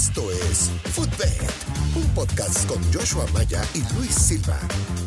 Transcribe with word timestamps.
Esto 0.00 0.30
es 0.32 0.70
Footbed, 0.94 1.42
un 1.94 2.06
podcast 2.14 2.66
con 2.66 2.82
Joshua 2.90 3.26
Maya 3.34 3.62
y 3.74 3.82
Luis 3.94 4.14
Silva, 4.14 4.58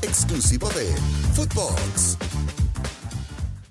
exclusivo 0.03 0.69
de 0.69 0.85
Footbox. 1.33 2.15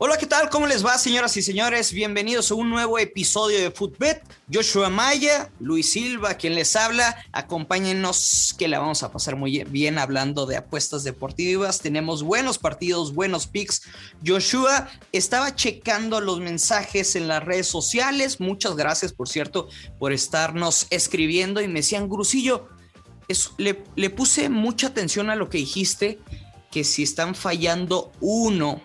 Hola, 0.04 0.18
¿qué 0.18 0.26
tal? 0.26 0.50
¿Cómo 0.50 0.66
les 0.66 0.84
va, 0.84 0.98
señoras 0.98 1.36
y 1.36 1.42
señores? 1.42 1.92
Bienvenidos 1.92 2.50
a 2.50 2.56
un 2.56 2.68
nuevo 2.70 2.98
episodio 2.98 3.60
de 3.60 3.70
Footbet. 3.70 4.20
Joshua 4.52 4.90
Maya, 4.90 5.52
Luis 5.60 5.92
Silva, 5.92 6.34
quien 6.34 6.56
les 6.56 6.74
habla. 6.74 7.24
Acompáñenos 7.30 8.52
que 8.59 8.66
la 8.66 8.80
vamos 8.80 9.04
a 9.04 9.12
pasar 9.12 9.36
muy 9.36 9.62
bien 9.62 9.98
hablando 9.98 10.45
de 10.45 10.56
apuestas 10.56 11.04
deportivas. 11.04 11.78
Tenemos 11.78 12.24
buenos 12.24 12.59
partidos, 12.59 13.14
buenos 13.14 13.46
picks. 13.46 13.82
Joshua 14.27 14.88
estaba 15.12 15.54
checando 15.54 16.20
los 16.20 16.41
mensajes 16.41 17.14
en 17.14 17.28
las 17.28 17.45
redes 17.45 17.69
sociales. 17.69 18.41
Muchas 18.41 18.74
gracias, 18.74 19.12
por 19.12 19.28
cierto, 19.28 19.69
por 20.00 20.12
estarnos 20.12 20.88
escribiendo 20.91 21.60
y 21.60 21.69
me 21.69 21.74
decían, 21.74 22.09
Grusillo, 22.09 22.69
le, 23.56 23.84
le 23.95 24.10
puse 24.10 24.48
mucha 24.48 24.88
atención 24.88 25.30
a 25.30 25.37
lo 25.37 25.48
que 25.48 25.59
dijiste, 25.59 26.19
que 26.73 26.82
si 26.82 27.05
están 27.05 27.37
fallando 27.37 28.10
uno 28.20 28.82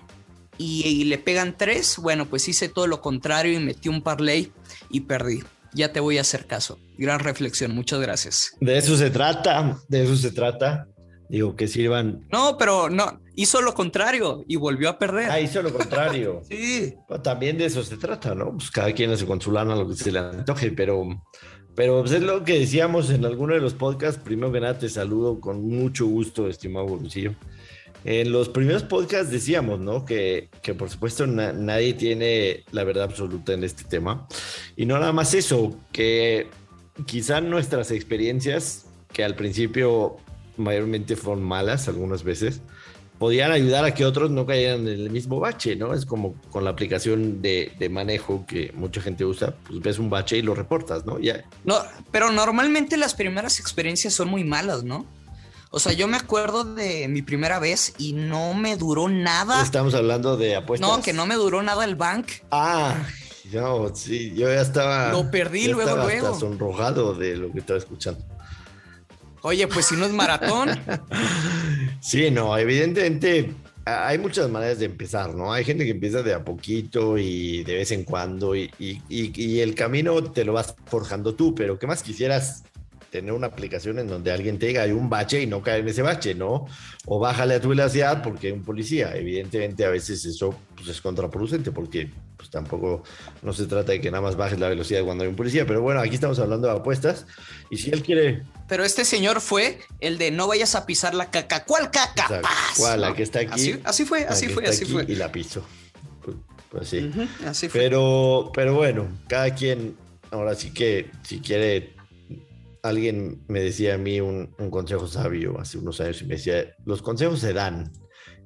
y, 0.58 1.04
le 1.06 1.18
pegan 1.18 1.56
tres, 1.58 1.98
bueno, 1.98 2.26
pues 2.26 2.48
hice 2.48 2.70
todo 2.70 2.88
lo 2.88 3.02
contrario 3.02 3.54
y 3.54 3.64
metí 3.64 3.90
un 3.90 4.02
parlay 4.02 4.52
y 4.90 5.02
perdí. 5.02 5.44
Ya 5.74 5.92
te 5.92 6.00
voy 6.00 6.18
a 6.18 6.22
hacer 6.22 6.48
caso. 6.48 6.80
Gran 6.98 7.20
reflexión, 7.20 7.76
muchas 7.76 8.00
gracias. 8.00 8.54
De 8.60 8.78
eso 8.78 8.98
se 8.98 9.10
trata, 9.10 9.78
de 9.88 10.04
eso 10.04 10.16
se 10.16 10.32
trata. 10.32 10.88
Digo, 11.30 11.56
que 11.56 11.68
sirvan. 11.68 12.26
No, 12.32 12.58
pero 12.58 12.90
no, 12.90 13.20
hizo 13.36 13.62
lo 13.62 13.74
contrario 13.74 14.44
y 14.48 14.56
volvió 14.56 14.90
a 14.90 14.98
perder. 14.98 15.30
Ah, 15.30 15.42
hizo 15.42 15.62
lo 15.62 15.74
contrario. 15.74 16.42
sí. 16.50 16.96
también 17.22 17.58
de 17.58 17.66
eso 17.66 17.84
se 17.84 17.98
trata, 17.98 18.34
¿no? 18.34 18.54
Pues 18.54 18.72
cada 18.72 18.94
quien 18.94 19.12
hace 19.12 19.26
con 19.26 19.42
su 19.42 19.52
lana 19.52 19.76
lo 19.76 19.90
que 19.90 19.96
se 19.96 20.12
le 20.12 20.20
antoje, 20.20 20.72
pero, 20.72 21.06
pero 21.76 22.00
pues 22.00 22.14
es 22.14 22.22
lo 22.22 22.46
que 22.46 22.60
decíamos 22.60 23.10
en 23.10 23.26
alguno 23.26 23.54
de 23.54 23.60
los 23.60 23.74
podcasts. 23.74 24.22
Primero 24.24 24.54
que 24.54 24.62
nada, 24.62 24.80
te 24.80 24.88
saludo 24.88 25.42
con 25.42 25.68
mucho 25.68 26.06
gusto, 26.06 26.48
estimado 26.48 26.88
Bolsillo. 26.88 27.36
En 28.04 28.32
los 28.32 28.50
primeros 28.50 28.84
podcasts 28.84 29.32
decíamos, 29.32 29.80
¿no? 29.80 30.06
Que, 30.06 30.50
que 30.62 30.74
por 30.74 30.90
supuesto 30.90 31.28
nadie 31.28 31.94
tiene 31.94 32.64
la 32.72 32.84
verdad 32.84 33.04
absoluta 33.04 33.54
en 33.54 33.64
este 33.64 33.84
tema. 33.84 34.28
Y 34.76 34.86
no 34.86 35.00
nada 35.00 35.12
más 35.12 35.34
eso, 35.34 35.78
que 35.92 36.48
quizá 37.06 37.42
nuestras 37.42 37.92
experiencias, 37.92 38.86
que 39.12 39.24
al 39.24 39.36
principio 39.36 40.18
mayormente 40.58 41.16
fueron 41.16 41.44
malas 41.44 41.88
algunas 41.88 42.24
veces, 42.24 42.62
podían 43.18 43.52
ayudar 43.52 43.86
a 43.86 43.94
que 43.94 44.06
otros 44.06 44.30
no 44.30 44.46
cayeran 44.46 44.82
en 44.82 45.00
el 45.00 45.10
mismo 45.10 45.40
bache, 45.40 45.76
¿no? 45.76 45.94
Es 45.94 46.06
como 46.06 46.36
con 46.50 46.64
la 46.64 46.70
aplicación 46.70 47.42
de, 47.42 47.72
de, 47.80 47.90
manejo 47.90 48.46
que 48.46 48.72
mucha 48.76 49.02
gente 49.02 49.26
usa, 49.26 49.56
pues 49.68 49.80
ves 49.80 50.00
un 50.00 50.10
bache 50.10 50.38
y 50.38 50.42
lo 50.42 50.54
reportas, 50.54 51.06
¿no? 51.06 51.20
Ya. 51.20 51.44
No, 51.64 51.78
pero 52.12 52.32
normalmente 52.32 52.98
las 52.98 53.16
primeras 53.16 53.60
experiencias 53.60 54.14
son 54.14 54.30
muy 54.30 54.44
malas, 54.44 54.84
¿no? 54.84 55.06
O 55.70 55.80
sea, 55.80 55.92
yo 55.94 56.08
me 56.08 56.18
acuerdo 56.18 56.64
de 56.64 57.08
mi 57.08 57.22
primera 57.22 57.60
vez 57.60 57.94
y 57.98 58.14
no 58.14 58.54
me 58.54 58.78
duró 58.78 59.10
nada. 59.10 59.62
Estamos 59.62 59.94
hablando 59.94 60.38
de 60.38 60.56
apuestas. 60.56 60.90
No, 60.90 61.02
que 61.04 61.14
no 61.14 61.26
me 61.26 61.36
duró 61.36 61.62
nada 61.62 61.84
el 61.84 61.96
bank. 61.96 62.28
Ah, 62.52 62.96
yo, 63.52 63.92
sí, 63.94 64.34
yo 64.34 64.48
ya 64.48 64.62
estaba. 64.62 65.12
Lo 65.12 65.30
perdí 65.30 65.66
luego, 65.66 65.82
estaba 65.82 66.04
luego. 66.06 66.28
Hasta 66.28 66.40
sonrojado 66.40 67.14
de 67.14 67.36
lo 67.36 67.52
que 67.52 67.60
estaba 67.60 67.80
escuchando. 67.80 68.24
Oye, 69.42 69.68
pues 69.68 69.88
si 69.88 69.96
no 69.96 70.06
es 70.06 70.14
maratón. 70.14 70.70
sí, 72.02 72.32
no, 72.32 72.58
evidentemente 72.58 73.54
hay 73.86 74.18
muchas 74.18 74.50
maneras 74.50 74.80
de 74.80 74.86
empezar, 74.86 75.34
¿no? 75.34 75.54
Hay 75.54 75.64
gente 75.64 75.86
que 75.86 75.92
empieza 75.92 76.22
de 76.22 76.34
a 76.34 76.44
poquito 76.44 77.18
y 77.18 77.64
de 77.64 77.76
vez 77.76 77.92
en 77.92 78.04
cuando 78.04 78.56
y, 78.56 78.72
y, 78.80 79.02
y 79.10 79.60
el 79.60 79.76
camino 79.76 80.22
te 80.24 80.44
lo 80.44 80.54
vas 80.54 80.76
forjando 80.86 81.36
tú, 81.36 81.56
pero 81.56 81.80
¿qué 81.80 81.88
más 81.88 82.04
quisieras 82.04 82.64
tener 83.10 83.32
una 83.32 83.48
aplicación 83.48 84.00
en 84.00 84.08
donde 84.08 84.32
alguien 84.32 84.60
te 84.60 84.68
diga 84.68 84.84
hay 84.84 84.92
un 84.92 85.10
bache 85.10 85.42
y 85.42 85.48
no 85.48 85.62
cae 85.62 85.80
en 85.80 85.88
ese 85.88 86.02
bache, 86.02 86.36
¿no? 86.36 86.66
O 87.06 87.20
bájale 87.20 87.56
a 87.56 87.62
tu 87.62 87.70
velocidad 87.70 88.22
porque 88.22 88.48
hay 88.48 88.54
un 88.54 88.64
policía. 88.64 89.16
Evidentemente 89.16 89.86
a 89.86 89.90
veces 89.90 90.26
eso 90.26 90.54
pues, 90.76 90.90
es 90.90 91.02
contraproducente 91.02 91.72
porque 91.72 92.12
pues 92.36 92.50
tampoco 92.50 93.04
no 93.42 93.54
se 93.54 93.66
trata 93.66 93.94
de 93.94 94.02
que 94.02 94.12
nada 94.12 94.22
más 94.22 94.36
bajes 94.36 94.60
la 94.60 94.70
velocidad 94.70 95.04
cuando 95.04 95.24
hay 95.24 95.30
un 95.30 95.36
policía, 95.36 95.66
pero 95.66 95.82
bueno, 95.82 96.00
aquí 96.00 96.16
estamos 96.16 96.38
hablando 96.40 96.68
de 96.68 96.74
apuestas 96.74 97.26
y 97.70 97.78
si 97.78 97.90
él 97.90 98.04
quiere... 98.04 98.44
Pero 98.68 98.84
este 98.84 99.06
señor 99.06 99.42
fue 99.42 99.80
el 100.00 100.18
de 100.18 100.32
no 100.32 100.48
vayas 100.48 100.76
a 100.76 100.86
pisar 100.86 101.16
la 101.16 101.32
caca. 101.32 101.64
¿Cuál 101.64 101.90
caca? 101.90 102.42
¿Cuál? 102.78 103.02
La 103.02 103.16
que 103.16 103.24
está 103.24 103.40
aquí. 103.40 103.80
Así, 103.84 104.06
fue, 104.06 104.26
así 104.26 104.50
fue, 104.50 104.66
así 104.68 104.86
fue. 104.86 105.06
Y 105.08 105.16
la 105.16 105.32
piso. 105.32 105.64
Pues, 106.24 106.38
pues 106.70 106.90
sí. 106.90 107.12
así 107.46 107.70
fue. 107.70 107.80
Pero, 107.80 108.52
pero 108.54 108.76
bueno, 108.76 109.08
cada 109.28 109.56
quien 109.56 109.96
ahora 110.32 110.56
sí 110.56 110.72
que 110.72 111.10
si 111.24 111.40
quiere 111.40 111.97
alguien 112.84 113.44
me 113.48 113.62
decía 113.62 113.96
a 113.96 113.98
mí 113.98 114.22
un, 114.22 114.48
consejo 114.70 115.08
sabio 115.08 115.60
hace 115.60 115.78
unos 115.78 116.00
años 116.02 116.22
y 116.22 116.26
me 116.26 116.36
decía, 116.36 116.76
los 116.86 117.02
consejos 117.02 117.40
se 117.40 117.54
dan 117.54 117.92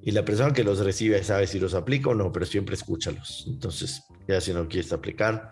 y 0.01 0.11
la 0.11 0.25
persona 0.25 0.53
que 0.53 0.63
los 0.63 0.79
recibe 0.79 1.23
sabe 1.23 1.47
si 1.47 1.59
los 1.59 1.73
aplica 1.73 2.09
o 2.09 2.15
no, 2.15 2.31
pero 2.31 2.45
siempre 2.45 2.75
escúchalos. 2.75 3.45
Entonces, 3.47 4.03
ya 4.27 4.41
si 4.41 4.53
no 4.53 4.67
quieres 4.67 4.91
aplicar, 4.91 5.51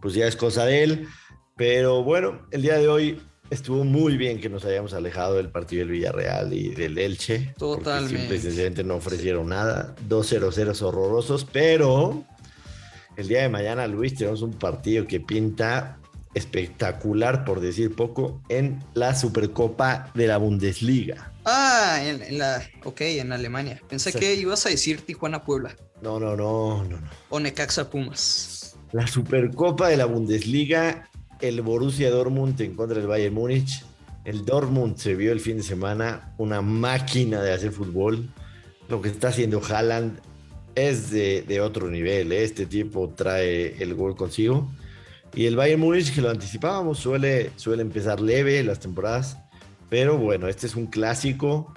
pues 0.00 0.14
ya 0.14 0.26
es 0.26 0.36
cosa 0.36 0.64
de 0.64 0.82
él. 0.82 1.08
Pero 1.56 2.02
bueno, 2.02 2.46
el 2.50 2.62
día 2.62 2.78
de 2.78 2.88
hoy 2.88 3.20
estuvo 3.50 3.84
muy 3.84 4.16
bien 4.16 4.40
que 4.40 4.48
nos 4.48 4.64
hayamos 4.64 4.94
alejado 4.94 5.36
del 5.36 5.50
partido 5.50 5.80
del 5.80 5.90
Villarreal 5.90 6.52
y 6.54 6.70
del 6.70 6.96
Elche. 6.96 7.52
Totalmente. 7.58 8.18
Simple 8.18 8.36
y 8.36 8.40
sencillamente 8.40 8.84
no 8.84 8.94
ofrecieron 8.96 9.48
nada. 9.48 9.94
2-0-0 10.08 10.82
horrorosos, 10.82 11.44
pero 11.44 12.24
el 13.16 13.28
día 13.28 13.42
de 13.42 13.50
mañana, 13.50 13.86
Luis, 13.86 14.14
tenemos 14.14 14.40
un 14.40 14.54
partido 14.54 15.06
que 15.06 15.20
pinta 15.20 15.99
espectacular, 16.34 17.44
por 17.44 17.60
decir 17.60 17.94
poco, 17.94 18.40
en 18.48 18.82
la 18.94 19.14
Supercopa 19.14 20.10
de 20.14 20.26
la 20.26 20.36
Bundesliga. 20.36 21.32
Ah, 21.44 22.00
en, 22.02 22.38
la, 22.38 22.62
ok, 22.84 23.00
en 23.00 23.32
Alemania. 23.32 23.80
Pensé 23.88 24.12
que 24.12 24.34
ibas 24.34 24.66
a 24.66 24.68
decir 24.68 25.00
Tijuana 25.02 25.42
Puebla. 25.42 25.74
No, 26.02 26.20
no, 26.20 26.36
no, 26.36 26.84
no, 26.84 27.00
no. 27.00 27.08
O 27.30 27.40
Necaxa 27.40 27.90
Pumas. 27.90 28.76
La 28.92 29.06
Supercopa 29.06 29.88
de 29.88 29.96
la 29.96 30.04
Bundesliga, 30.04 31.08
el 31.40 31.60
Borussia 31.62 32.10
Dortmund 32.10 32.60
en 32.60 32.74
contra 32.74 32.98
del 32.98 33.06
Bayern 33.06 33.34
Múnich. 33.34 33.84
El 34.24 34.44
Dortmund 34.44 34.96
se 34.98 35.14
vio 35.14 35.32
el 35.32 35.40
fin 35.40 35.56
de 35.56 35.62
semana 35.62 36.34
una 36.38 36.60
máquina 36.60 37.40
de 37.42 37.52
hacer 37.52 37.72
fútbol. 37.72 38.30
Lo 38.88 39.00
que 39.00 39.08
está 39.08 39.28
haciendo 39.28 39.62
Haaland 39.64 40.20
es 40.74 41.10
de, 41.10 41.42
de 41.42 41.60
otro 41.60 41.88
nivel. 41.88 42.32
¿eh? 42.32 42.44
Este 42.44 42.66
tipo 42.66 43.08
trae 43.10 43.82
el 43.82 43.94
gol 43.94 44.16
consigo. 44.16 44.70
Y 45.34 45.46
el 45.46 45.56
Bayern 45.56 45.80
Múnich, 45.80 46.14
que 46.14 46.20
lo 46.20 46.30
anticipábamos, 46.30 46.98
suele, 46.98 47.52
suele 47.56 47.82
empezar 47.82 48.20
leve 48.20 48.62
las 48.64 48.80
temporadas. 48.80 49.38
Pero 49.88 50.18
bueno, 50.18 50.48
este 50.48 50.66
es 50.66 50.74
un 50.74 50.86
clásico. 50.86 51.72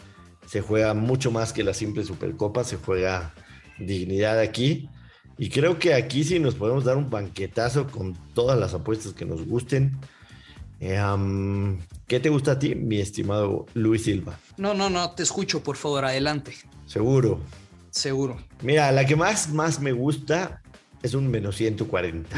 Se 0.45 0.61
juega 0.61 0.93
mucho 0.93 1.31
más 1.31 1.53
que 1.53 1.63
la 1.63 1.73
simple 1.73 2.03
Supercopa. 2.03 2.63
Se 2.63 2.77
juega 2.77 3.33
dignidad 3.79 4.39
aquí. 4.39 4.89
Y 5.37 5.49
creo 5.49 5.79
que 5.79 5.93
aquí 5.93 6.23
sí 6.23 6.39
nos 6.39 6.55
podemos 6.55 6.83
dar 6.83 6.97
un 6.97 7.09
banquetazo 7.09 7.87
con 7.87 8.13
todas 8.33 8.59
las 8.59 8.73
apuestas 8.73 9.13
que 9.13 9.25
nos 9.25 9.45
gusten. 9.45 9.97
Eh, 10.79 10.99
¿Qué 12.07 12.19
te 12.19 12.29
gusta 12.29 12.53
a 12.53 12.59
ti, 12.59 12.75
mi 12.75 12.99
estimado 12.99 13.65
Luis 13.73 14.03
Silva? 14.03 14.37
No, 14.57 14.73
no, 14.73 14.89
no, 14.89 15.11
te 15.11 15.23
escucho, 15.23 15.63
por 15.63 15.77
favor, 15.77 16.05
adelante. 16.05 16.53
Seguro. 16.85 17.39
Seguro. 17.89 18.37
Mira, 18.61 18.91
la 18.91 19.05
que 19.05 19.15
más, 19.15 19.49
más 19.49 19.79
me 19.79 19.91
gusta 19.91 20.62
es 21.03 21.13
un 21.13 21.29
menos 21.29 21.57
140. 21.57 22.35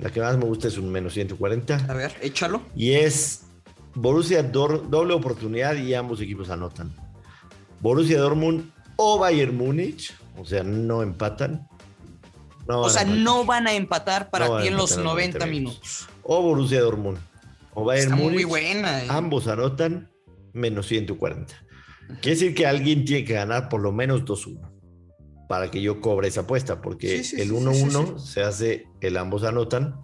La 0.00 0.10
que 0.10 0.20
más 0.20 0.36
me 0.38 0.46
gusta 0.46 0.68
es 0.68 0.78
un 0.78 0.90
menos 0.90 1.12
140. 1.12 1.86
A 1.88 1.94
ver, 1.94 2.14
échalo. 2.22 2.62
Y 2.74 2.92
es 2.92 3.42
Borussia 3.94 4.42
doble 4.42 5.14
oportunidad 5.14 5.76
y 5.76 5.94
ambos 5.94 6.20
equipos 6.20 6.48
anotan. 6.50 6.94
Borussia 7.80 8.18
Dortmund 8.18 8.72
o 8.96 9.18
Bayern 9.18 9.54
Múnich, 9.54 10.14
o 10.38 10.46
sea, 10.46 10.62
no 10.62 11.02
empatan. 11.02 11.68
o 12.66 12.88
sea, 12.88 13.04
no 13.04 13.44
van 13.44 13.66
a 13.66 13.74
empatar 13.74 14.30
para 14.30 14.62
ti 14.62 14.68
en 14.68 14.76
los 14.76 14.96
90 14.96 15.44
minutos. 15.46 16.08
O 16.22 16.40
Borussia 16.40 16.80
Dortmund 16.80 17.18
o 17.74 17.84
Bayern 17.84 18.12
Múnich. 18.12 18.32
Muy 18.32 18.44
buena. 18.44 19.04
Eh. 19.04 19.06
Ambos 19.10 19.46
anotan 19.46 20.10
menos 20.54 20.86
140. 20.86 21.54
Quiere 22.22 22.30
decir 22.30 22.54
que 22.54 22.66
alguien 22.66 23.04
tiene 23.04 23.24
que 23.24 23.34
ganar 23.34 23.68
por 23.68 23.82
lo 23.82 23.92
menos 23.92 24.24
2-1 24.24 24.75
para 25.48 25.70
que 25.70 25.80
yo 25.80 26.00
cobre 26.00 26.28
esa 26.28 26.42
apuesta, 26.42 26.80
porque 26.80 27.16
el 27.16 27.52
1-1 27.52 28.18
se 28.18 28.42
hace, 28.42 28.86
el 29.00 29.16
ambos 29.16 29.44
anotan, 29.44 30.00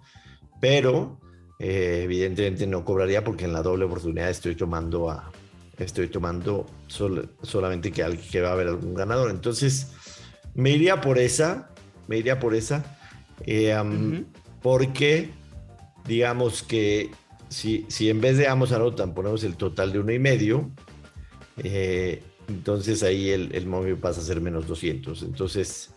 pero 0.61 1.19
eh, 1.59 2.01
evidentemente 2.03 2.65
no 2.67 2.85
cobraría 2.85 3.23
porque 3.23 3.45
en 3.45 3.53
la 3.53 3.61
doble 3.61 3.85
oportunidad 3.85 4.29
estoy 4.29 4.55
tomando 4.55 5.09
a 5.09 5.31
estoy 5.77 6.07
tomando 6.07 6.65
solamente 6.87 7.91
que, 7.91 8.17
que 8.31 8.41
va 8.41 8.49
a 8.49 8.51
haber 8.53 8.67
algún 8.67 8.93
ganador. 8.93 9.31
Entonces, 9.31 9.91
me 10.53 10.71
iría 10.71 11.01
por 11.01 11.17
esa, 11.17 11.69
me 12.07 12.17
iría 12.17 12.39
por 12.39 12.55
esa, 12.55 12.97
eh, 13.45 13.75
porque 14.61 15.31
digamos 16.05 16.63
que 16.63 17.11
si, 17.49 17.85
si 17.89 18.09
en 18.09 18.21
vez 18.21 18.37
de 18.37 18.47
ambos 18.47 18.71
anotan 18.71 19.13
ponemos 19.13 19.43
el 19.43 19.55
total 19.55 19.91
de 19.91 19.99
uno 19.99 20.11
y 20.11 20.19
medio, 20.19 20.71
eh, 21.57 22.23
entonces 22.47 23.03
ahí 23.03 23.29
el, 23.29 23.53
el 23.53 23.65
momio 23.65 23.99
pasa 23.99 24.21
a 24.21 24.23
ser 24.23 24.41
menos 24.41 24.67
200. 24.67 25.23
Entonces 25.23 25.91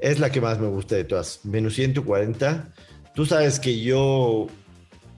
es 0.00 0.18
la 0.18 0.30
que 0.30 0.40
más 0.40 0.58
me 0.58 0.68
gusta 0.68 0.96
de 0.96 1.04
todas. 1.04 1.44
Menos 1.44 1.74
140. 1.74 2.72
Tú 3.14 3.24
sabes 3.26 3.58
que 3.58 3.80
yo 3.80 4.48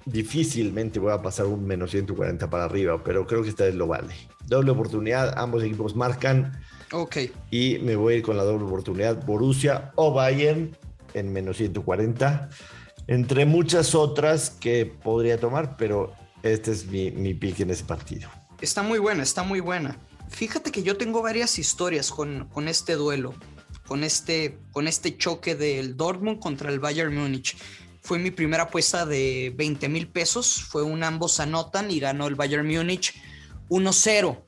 difícilmente 0.05 0.99
voy 0.99 1.13
a 1.13 1.21
pasar 1.21 1.47
un 1.47 1.67
menos 1.67 1.91
140 1.91 2.49
para 2.49 2.65
arriba, 2.65 3.03
pero 3.05 3.27
creo 3.27 3.43
que 3.43 3.49
esta 3.49 3.65
vez 3.65 3.75
lo 3.75 3.87
vale. 3.87 4.15
Doble 4.47 4.71
oportunidad, 4.71 5.39
ambos 5.39 5.63
equipos 5.63 5.95
marcan. 5.97 6.59
Ok. 6.93 7.17
Y 7.51 7.79
me 7.81 7.97
voy 7.97 8.15
a 8.15 8.17
ir 8.19 8.23
con 8.23 8.37
la 8.37 8.45
doble 8.45 8.65
oportunidad, 8.65 9.25
Borussia 9.27 9.93
o 9.97 10.13
Bayern 10.13 10.77
en 11.15 11.33
menos 11.33 11.59
140. 11.59 12.49
Entre 13.07 13.47
muchas 13.47 13.95
otras 13.95 14.51
que 14.51 14.87
podría 14.87 15.39
tomar, 15.39 15.77
pero 15.77 16.13
este 16.43 16.73
es 16.73 16.87
mi, 16.87 17.11
mi 17.11 17.35
pick 17.35 17.61
en 17.61 17.71
ese 17.71 17.85
partido. 17.85 18.29
Está 18.61 18.83
muy 18.83 18.99
buena, 18.99 19.23
está 19.23 19.43
muy 19.43 19.61
buena. 19.61 19.97
Fíjate 20.31 20.71
que 20.71 20.83
yo 20.83 20.97
tengo 20.97 21.23
varias 21.23 21.59
historias 21.59 22.11
con, 22.11 22.49
con 22.49 22.69
este 22.69 22.95
duelo, 22.95 23.35
con 23.87 24.05
este, 24.05 24.59
con 24.73 24.87
este 24.87 25.17
choque 25.17 25.55
del 25.55 25.97
Dortmund 25.97 26.39
contra 26.39 26.71
el 26.71 26.81
Bayern 26.81 27.15
Múnich. 27.15 27.57
Fue 28.03 28.19
mi 28.19 28.31
primera 28.31 28.65
apuesta 28.65 29.05
de 29.05 29.53
20 29.57 29.89
mil 29.89 30.09
pesos, 30.09 30.63
fue 30.63 30.83
un 30.83 31.03
ambos 31.03 31.41
anotan 31.41 31.91
y 31.91 32.01
ganó 32.01 32.27
el 32.27 32.35
Bayern 32.35 32.67
Múnich 32.67 33.15
1-0. 33.69 34.39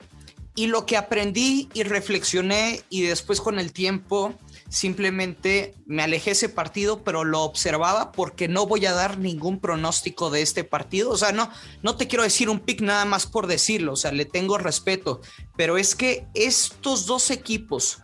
Y 0.55 0.67
lo 0.67 0.85
que 0.85 0.97
aprendí 0.97 1.69
y 1.73 1.83
reflexioné 1.83 2.81
y 2.89 3.01
después 3.03 3.39
con 3.39 3.59
el 3.59 3.71
tiempo 3.71 4.33
simplemente 4.71 5.75
me 5.85 6.01
alejé 6.01 6.31
ese 6.31 6.47
partido, 6.47 7.03
pero 7.03 7.25
lo 7.25 7.41
observaba 7.41 8.13
porque 8.13 8.47
no 8.47 8.65
voy 8.65 8.85
a 8.85 8.93
dar 8.93 9.17
ningún 9.17 9.59
pronóstico 9.59 10.29
de 10.29 10.41
este 10.41 10.63
partido. 10.63 11.11
O 11.11 11.17
sea, 11.17 11.33
no, 11.33 11.51
no 11.83 11.97
te 11.97 12.07
quiero 12.07 12.23
decir 12.23 12.49
un 12.49 12.61
pick 12.61 12.79
nada 12.79 13.03
más 13.03 13.25
por 13.25 13.47
decirlo, 13.47 13.93
o 13.93 13.95
sea, 13.97 14.13
le 14.13 14.23
tengo 14.23 14.57
respeto, 14.57 15.19
pero 15.57 15.77
es 15.77 15.93
que 15.93 16.25
estos 16.33 17.05
dos 17.05 17.31
equipos, 17.31 17.99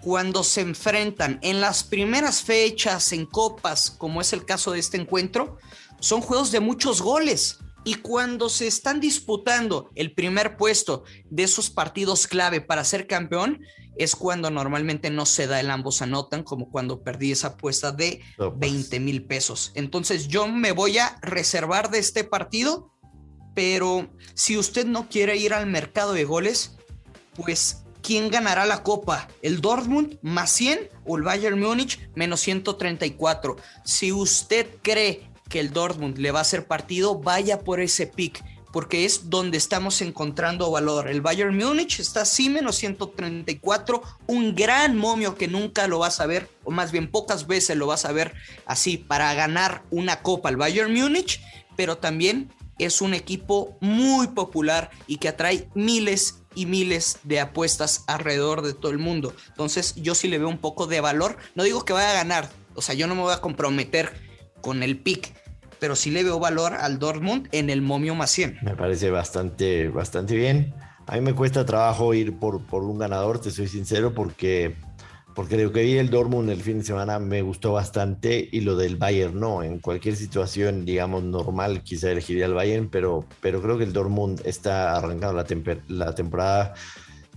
cuando 0.00 0.44
se 0.44 0.60
enfrentan 0.60 1.40
en 1.42 1.60
las 1.60 1.82
primeras 1.82 2.42
fechas, 2.42 3.12
en 3.12 3.26
copas, 3.26 3.90
como 3.90 4.20
es 4.20 4.32
el 4.32 4.44
caso 4.44 4.70
de 4.70 4.78
este 4.78 4.98
encuentro, 4.98 5.58
son 5.98 6.20
juegos 6.20 6.52
de 6.52 6.60
muchos 6.60 7.02
goles. 7.02 7.58
Y 7.84 7.94
cuando 7.94 8.48
se 8.48 8.68
están 8.68 9.00
disputando 9.00 9.90
el 9.96 10.14
primer 10.14 10.56
puesto 10.56 11.02
de 11.30 11.42
esos 11.42 11.68
partidos 11.68 12.28
clave 12.28 12.60
para 12.60 12.84
ser 12.84 13.08
campeón, 13.08 13.60
es 13.96 14.16
cuando 14.16 14.50
normalmente 14.50 15.10
no 15.10 15.26
se 15.26 15.46
da 15.46 15.60
el 15.60 15.70
ambos 15.70 16.02
anotan, 16.02 16.42
como 16.42 16.70
cuando 16.70 17.02
perdí 17.02 17.32
esa 17.32 17.48
apuesta 17.48 17.92
de 17.92 18.20
20 18.56 19.00
mil 19.00 19.24
pesos. 19.24 19.72
Entonces 19.74 20.28
yo 20.28 20.48
me 20.48 20.72
voy 20.72 20.98
a 20.98 21.18
reservar 21.22 21.90
de 21.90 21.98
este 21.98 22.24
partido, 22.24 22.92
pero 23.54 24.10
si 24.34 24.56
usted 24.56 24.86
no 24.86 25.08
quiere 25.08 25.36
ir 25.36 25.54
al 25.54 25.66
mercado 25.66 26.14
de 26.14 26.24
goles, 26.24 26.76
pues 27.34 27.84
¿quién 28.02 28.30
ganará 28.30 28.66
la 28.66 28.82
copa? 28.82 29.28
¿El 29.42 29.60
Dortmund 29.60 30.18
más 30.22 30.50
100 30.52 30.88
o 31.06 31.16
el 31.16 31.22
Bayern 31.22 31.60
Múnich 31.60 32.10
menos 32.14 32.40
134? 32.40 33.56
Si 33.84 34.12
usted 34.12 34.66
cree 34.82 35.30
que 35.48 35.60
el 35.60 35.72
Dortmund 35.72 36.16
le 36.16 36.30
va 36.30 36.38
a 36.38 36.42
hacer 36.42 36.66
partido, 36.66 37.20
vaya 37.20 37.60
por 37.60 37.80
ese 37.80 38.06
pick, 38.06 38.42
porque 38.72 39.04
es 39.04 39.30
donde 39.30 39.58
estamos 39.58 40.00
encontrando 40.00 40.70
valor. 40.70 41.08
El 41.08 41.20
Bayern 41.20 41.56
Múnich 41.56 42.00
está 42.00 42.22
así, 42.22 42.48
menos 42.48 42.76
134, 42.76 44.02
un 44.26 44.54
gran 44.54 44.96
momio 44.96 45.36
que 45.36 45.46
nunca 45.46 45.86
lo 45.86 45.98
vas 45.98 46.20
a 46.20 46.26
ver, 46.26 46.48
o 46.64 46.70
más 46.70 46.90
bien 46.90 47.10
pocas 47.10 47.46
veces 47.46 47.76
lo 47.76 47.86
vas 47.86 48.04
a 48.04 48.12
ver 48.12 48.34
así, 48.66 48.96
para 48.96 49.32
ganar 49.34 49.84
una 49.90 50.22
copa 50.22 50.48
el 50.48 50.56
Bayern 50.56 50.92
Múnich, 50.92 51.40
pero 51.76 51.98
también 51.98 52.50
es 52.78 53.00
un 53.00 53.14
equipo 53.14 53.76
muy 53.80 54.28
popular 54.28 54.90
y 55.06 55.18
que 55.18 55.28
atrae 55.28 55.68
miles 55.74 56.42
y 56.54 56.66
miles 56.66 57.18
de 57.22 57.40
apuestas 57.40 58.04
alrededor 58.06 58.62
de 58.62 58.74
todo 58.74 58.90
el 58.90 58.98
mundo. 58.98 59.34
Entonces 59.48 59.94
yo 59.96 60.14
sí 60.14 60.28
le 60.28 60.38
veo 60.38 60.48
un 60.48 60.58
poco 60.58 60.86
de 60.86 61.00
valor. 61.00 61.36
No 61.54 61.62
digo 61.62 61.84
que 61.84 61.92
vaya 61.92 62.10
a 62.10 62.14
ganar, 62.14 62.50
o 62.74 62.82
sea, 62.82 62.94
yo 62.94 63.06
no 63.06 63.14
me 63.14 63.22
voy 63.22 63.32
a 63.32 63.40
comprometer 63.40 64.12
con 64.60 64.82
el 64.82 64.98
pick, 64.98 65.34
pero 65.82 65.96
sí 65.96 66.12
le 66.12 66.22
veo 66.22 66.38
valor 66.38 66.74
al 66.74 67.00
Dortmund 67.00 67.48
en 67.50 67.68
el 67.68 67.82
momio 67.82 68.14
más 68.14 68.30
100. 68.30 68.58
Me 68.62 68.76
parece 68.76 69.10
bastante, 69.10 69.88
bastante 69.88 70.36
bien. 70.36 70.72
A 71.08 71.16
mí 71.16 71.22
me 71.22 71.34
cuesta 71.34 71.66
trabajo 71.66 72.14
ir 72.14 72.38
por, 72.38 72.64
por 72.66 72.84
un 72.84 73.00
ganador, 73.00 73.40
te 73.40 73.50
soy 73.50 73.66
sincero, 73.66 74.14
porque, 74.14 74.76
porque 75.34 75.60
lo 75.60 75.72
que 75.72 75.82
vi 75.82 75.98
el 75.98 76.08
Dortmund 76.08 76.50
el 76.50 76.62
fin 76.62 76.78
de 76.78 76.84
semana 76.84 77.18
me 77.18 77.42
gustó 77.42 77.72
bastante 77.72 78.48
y 78.52 78.60
lo 78.60 78.76
del 78.76 78.94
Bayern 78.94 79.40
no. 79.40 79.64
En 79.64 79.80
cualquier 79.80 80.14
situación, 80.14 80.84
digamos, 80.84 81.24
normal, 81.24 81.82
quizá 81.82 82.12
elegiría 82.12 82.46
el 82.46 82.54
Bayern, 82.54 82.88
pero, 82.88 83.26
pero 83.40 83.60
creo 83.60 83.76
que 83.76 83.82
el 83.82 83.92
Dortmund 83.92 84.40
está 84.44 84.96
arrancando 84.96 85.32
la, 85.32 85.44
la 85.88 86.14
temporada 86.14 86.74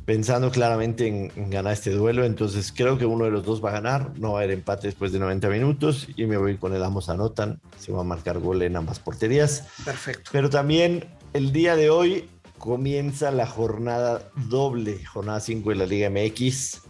pensando 0.06 0.52
claramente 0.52 1.08
en, 1.08 1.50
ganar 1.50 1.74
este 1.74 1.92
duelo. 1.92 2.24
Entonces 2.24 2.72
creo 2.76 2.98
que 2.98 3.06
uno 3.06 3.26
de 3.26 3.32
los 3.32 3.44
dos 3.44 3.64
va 3.64 3.70
a 3.70 3.74
ganar. 3.74 4.18
No 4.18 4.34
va 4.34 4.40
a 4.40 4.44
haber 4.44 4.54
empate 4.54 4.88
después 4.88 5.12
de 5.12 5.20
90 5.20 5.50
minutos 5.50 6.08
y 6.16 6.26
me 6.26 6.38
voy 6.38 6.58
con 6.58 6.74
el 6.74 6.84
ambos 6.84 7.10
anotan. 7.10 7.60
Se 7.80 7.92
va 7.92 8.02
a 8.02 8.04
marcar 8.04 8.40
gol 8.40 8.62
en 8.62 8.76
ambas 8.76 9.00
porterías. 9.00 9.68
Perfecto. 9.84 10.30
Pero 10.32 10.50
también 10.50 11.06
el 11.34 11.52
día 11.52 11.76
de 11.76 11.90
hoy 11.90 12.30
comienza 12.58 13.32
la 13.32 13.48
jornada 13.48 14.30
doble, 14.50 15.04
jornada 15.06 15.40
5 15.40 15.72
de 15.72 15.76
la 15.76 15.86
Liga 15.86 16.10
MX. 16.10 16.82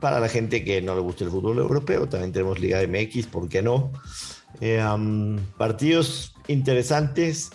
Para 0.00 0.18
la 0.18 0.28
gente 0.28 0.64
que 0.64 0.80
no 0.80 0.94
le 0.94 1.02
gusta 1.02 1.24
el 1.24 1.30
fútbol 1.30 1.58
europeo, 1.58 2.08
también 2.08 2.32
tenemos 2.32 2.58
Liga 2.58 2.80
MX, 2.86 3.26
¿por 3.26 3.50
qué 3.50 3.60
no? 3.60 3.92
Eh, 4.62 4.82
partidos 5.58 6.34
interesantes. 6.48 7.50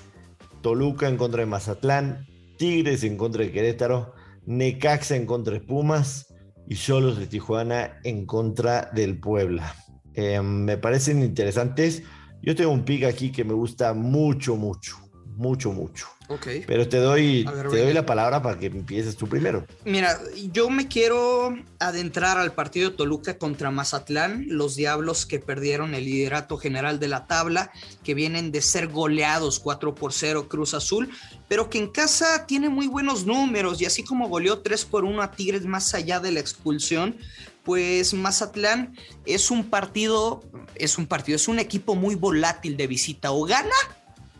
Toluca 0.61 1.07
en 1.07 1.17
contra 1.17 1.41
de 1.41 1.45
Mazatlán, 1.45 2.25
Tigres 2.57 3.03
en 3.03 3.17
contra 3.17 3.43
de 3.43 3.51
Querétaro, 3.51 4.14
Necaxa 4.45 5.15
en 5.15 5.25
contra 5.25 5.53
de 5.53 5.61
Pumas 5.61 6.33
y 6.67 6.75
Solos 6.75 7.17
de 7.17 7.27
Tijuana 7.27 7.99
en 8.03 8.25
contra 8.25 8.89
del 8.93 9.19
Puebla. 9.19 9.75
Eh, 10.13 10.41
me 10.41 10.77
parecen 10.77 11.21
interesantes. 11.21 12.03
Yo 12.41 12.55
tengo 12.55 12.71
un 12.71 12.85
pick 12.85 13.03
aquí 13.03 13.31
que 13.31 13.43
me 13.43 13.53
gusta 13.53 13.93
mucho, 13.93 14.55
mucho, 14.55 14.97
mucho, 15.35 15.71
mucho. 15.71 16.07
Ok. 16.27 16.47
Pero 16.65 16.89
te 16.89 16.97
doy, 16.97 17.45
te 17.45 17.83
doy 17.83 17.93
la 17.93 18.05
palabra 18.05 18.41
para 18.41 18.57
que 18.57 18.65
empieces 18.67 19.15
tú 19.15 19.27
primero. 19.27 19.65
Mira, 19.83 20.19
yo 20.51 20.69
me 20.69 20.87
quiero 20.87 21.55
adentrar 21.79 22.37
al 22.37 22.53
partido 22.53 22.89
de 22.89 22.97
Toluca 22.97 23.37
contra 23.37 23.69
Mazatlán, 23.69 24.45
los 24.47 24.75
Diablos 24.75 25.25
que 25.25 25.39
perdieron 25.39 25.93
el 25.93 26.05
liderato 26.05 26.57
general 26.57 26.99
de 26.99 27.09
la 27.09 27.27
tabla, 27.27 27.71
que 28.03 28.15
vienen 28.15 28.51
de 28.51 28.61
ser 28.61 28.87
goleados 28.87 29.59
4 29.59 29.93
por 29.93 30.13
0 30.13 30.47
Cruz 30.49 30.73
Azul, 30.73 31.09
pero 31.47 31.69
que 31.69 31.77
en 31.77 31.89
casa 31.89 32.47
tiene 32.47 32.69
muy 32.69 32.87
buenos 32.87 33.25
números 33.25 33.79
y 33.81 33.85
así 33.85 34.03
como 34.03 34.27
goleó 34.27 34.59
3 34.59 34.85
por 34.85 35.05
1 35.05 35.21
a 35.21 35.31
Tigres 35.31 35.65
más 35.65 35.93
allá 35.93 36.19
de 36.19 36.31
la 36.31 36.39
expulsión, 36.39 37.17
pues 37.63 38.13
Mazatlán 38.13 38.95
es 39.25 39.51
un 39.51 39.69
partido, 39.69 40.43
es 40.75 40.97
un 40.97 41.07
partido, 41.07 41.35
es 41.35 41.47
un 41.47 41.59
equipo 41.59 41.95
muy 41.95 42.15
volátil 42.15 42.77
de 42.77 42.87
visita, 42.87 43.31
o 43.31 43.43
gana 43.43 43.75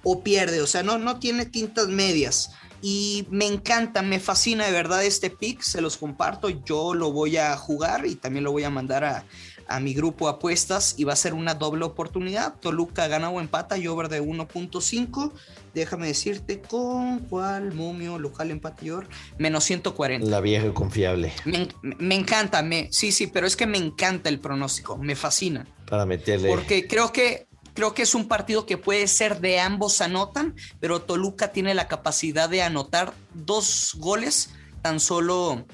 o 0.06 0.22
pierde, 0.22 0.62
o 0.62 0.68
sea, 0.68 0.84
no, 0.84 0.98
no 0.98 1.20
tiene 1.20 1.46
tintas 1.46 1.88
medias. 1.88 2.52
Y 2.82 3.26
me 3.32 3.48
encanta, 3.48 4.04
me 4.04 4.20
fascina 4.20 4.68
de 4.68 4.72
verdad 4.72 5.04
este 5.04 5.32
pick, 5.32 5.62
se 5.62 5.82
los 5.82 5.98
comparto, 5.98 6.50
yo 6.50 6.94
lo 6.94 7.12
voy 7.12 7.38
a 7.38 7.58
jugar 7.58 8.06
y 8.06 8.16
también 8.16 8.44
lo 8.44 8.52
voy 8.52 8.64
a 8.64 8.70
mandar 8.70 9.04
a, 9.04 9.26
a 9.68 9.80
mi 9.80 9.94
grupo 9.94 10.28
apuestas 10.28 10.96
y 10.98 11.04
va 11.04 11.14
a 11.14 11.16
ser 11.16 11.34
una 11.34 11.56
doble 11.56 11.86
oportunidad. 11.86 12.56
Toluca 12.60 13.08
gana 13.08 13.30
o 13.30 13.40
empata 13.40 13.78
y 13.78 13.88
over 13.88 14.10
de 14.10 14.22
1.5. 14.22 15.32
Déjame 15.74 16.08
decirte 16.08 16.62
con 16.62 17.20
cuál 17.20 17.74
momio 17.74 18.20
local 18.20 18.52
empatador 18.52 19.08
menos 19.38 19.64
140. 19.64 20.28
La 20.30 20.40
vieja 20.40 20.72
confiable. 20.74 21.34
Me, 21.46 21.68
me, 21.82 22.16
encanta, 22.16 22.62
me, 22.62 22.90
sí, 22.92 23.12
sí, 23.12 23.28
pero 23.28 23.48
es 23.48 23.56
que 23.56 23.66
me 23.66 23.78
encanta 23.78 24.30
el 24.30 24.40
pronóstico, 24.40 24.98
me 24.98 25.16
fascina. 25.16 25.66
Para 25.90 26.06
meterle. 26.06 26.50
Porque 26.50 26.88
creo 26.88 27.12
que 27.12 27.48
Creo 27.76 27.94
que 27.94 28.04
es 28.04 28.16
un 28.16 28.28
partido 28.28 28.66
que 28.66 28.78
puede 28.78 29.08
ser 29.08 29.42
de 29.42 29.60
ambos 29.60 30.02
anotan, 30.02 30.56
pero 30.80 31.02
Toluca 31.02 31.52
tiene 31.52 31.74
la 31.74 31.88
capacidad 31.88 32.50
de 32.50 32.64
anotar 32.64 33.14
dos 33.34 33.96
goles 33.98 34.50
tan 34.82 35.02
solo, 35.02 35.66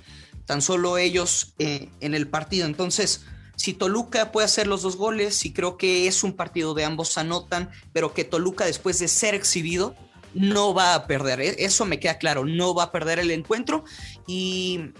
tan 0.46 0.64
solo 0.64 0.98
ellos 0.98 1.54
eh, 1.60 1.90
en 2.00 2.16
el 2.16 2.28
partido. 2.28 2.66
Entonces, 2.66 3.24
si 3.56 3.74
Toluca 3.74 4.32
puede 4.32 4.46
hacer 4.46 4.66
los 4.66 4.82
dos 4.82 4.98
goles, 4.98 5.46
y 5.46 5.54
creo 5.54 5.78
que 5.78 6.08
es 6.08 6.24
un 6.24 6.34
partido 6.34 6.74
de 6.74 6.86
ambos 6.86 7.20
anotan, 7.20 7.70
pero 7.94 8.16
que 8.16 8.24
Toluca 8.24 8.66
después 8.66 8.98
de 8.98 9.08
ser 9.08 9.36
exhibido 9.36 9.96
no 10.34 10.74
va 10.74 10.96
a 10.96 11.06
perder. 11.06 11.40
E-, 11.40 11.56
eso 11.60 11.86
me 11.86 12.00
queda 12.00 12.18
claro, 12.18 12.46
no 12.46 12.74
va 12.74 12.86
a 12.86 12.92
perder 12.92 13.20
el 13.20 13.30
encuentro 13.30 13.84
y 14.26 14.92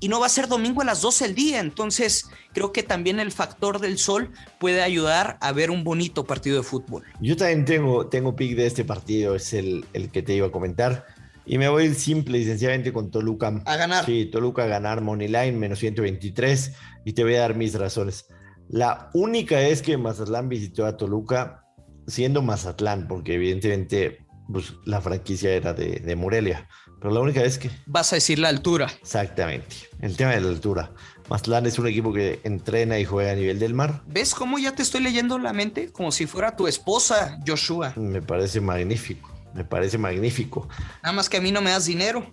y 0.00 0.08
no 0.08 0.18
va 0.18 0.26
a 0.26 0.30
ser 0.30 0.48
domingo 0.48 0.80
a 0.80 0.84
las 0.84 1.02
12 1.02 1.26
del 1.26 1.34
día. 1.34 1.60
Entonces, 1.60 2.28
creo 2.52 2.72
que 2.72 2.82
también 2.82 3.20
el 3.20 3.30
factor 3.30 3.78
del 3.78 3.98
sol 3.98 4.32
puede 4.58 4.82
ayudar 4.82 5.38
a 5.40 5.52
ver 5.52 5.70
un 5.70 5.84
bonito 5.84 6.24
partido 6.24 6.56
de 6.56 6.62
fútbol. 6.62 7.04
Yo 7.20 7.36
también 7.36 7.64
tengo, 7.66 8.08
tengo 8.08 8.34
pick 8.34 8.56
de 8.56 8.66
este 8.66 8.84
partido, 8.84 9.34
es 9.34 9.52
el, 9.52 9.84
el 9.92 10.10
que 10.10 10.22
te 10.22 10.34
iba 10.34 10.46
a 10.46 10.50
comentar. 10.50 11.04
Y 11.44 11.58
me 11.58 11.68
voy 11.68 11.94
simple 11.94 12.38
y 12.38 12.44
sencillamente 12.44 12.92
con 12.92 13.10
Toluca. 13.10 13.62
A 13.66 13.76
ganar. 13.76 14.06
Sí, 14.06 14.26
Toluca 14.26 14.64
a 14.64 14.66
ganar 14.66 15.00
Moneyline, 15.02 15.58
menos 15.58 15.78
123. 15.80 16.72
Y 17.04 17.12
te 17.12 17.22
voy 17.22 17.34
a 17.34 17.40
dar 17.40 17.56
mis 17.56 17.74
razones. 17.74 18.26
La 18.68 19.10
única 19.14 19.60
es 19.60 19.82
que 19.82 19.96
Mazatlán 19.96 20.48
visitó 20.48 20.86
a 20.86 20.96
Toluca 20.96 21.64
siendo 22.06 22.42
Mazatlán, 22.42 23.08
porque 23.08 23.34
evidentemente 23.34 24.18
pues 24.52 24.74
la 24.84 25.00
franquicia 25.00 25.50
era 25.52 25.72
de, 25.72 26.00
de 26.00 26.16
Morelia. 26.16 26.68
Pero 27.00 27.14
la 27.14 27.20
única 27.20 27.40
vez 27.42 27.58
que... 27.58 27.70
Vas 27.86 28.12
a 28.12 28.16
decir 28.16 28.38
la 28.38 28.48
altura. 28.48 28.90
Exactamente, 29.00 29.76
el 30.00 30.16
tema 30.16 30.32
de 30.32 30.42
la 30.42 30.48
altura. 30.48 30.92
Mazatlán 31.30 31.64
es 31.66 31.78
un 31.78 31.86
equipo 31.86 32.12
que 32.12 32.40
entrena 32.42 32.98
y 32.98 33.04
juega 33.04 33.30
a 33.30 33.34
nivel 33.34 33.58
del 33.58 33.72
mar. 33.72 34.02
¿Ves 34.06 34.34
cómo 34.34 34.58
ya 34.58 34.74
te 34.74 34.82
estoy 34.82 35.00
leyendo 35.00 35.38
la 35.38 35.52
mente? 35.52 35.92
Como 35.92 36.10
si 36.10 36.26
fuera 36.26 36.56
tu 36.56 36.66
esposa, 36.66 37.38
Joshua. 37.46 37.94
Me 37.96 38.20
parece 38.20 38.60
magnífico. 38.60 39.30
Me 39.54 39.64
parece 39.64 39.98
magnífico. 39.98 40.68
Nada 41.02 41.12
más 41.12 41.28
que 41.28 41.38
a 41.38 41.40
mí 41.40 41.50
no 41.50 41.60
me 41.60 41.70
das 41.70 41.86
dinero. 41.86 42.24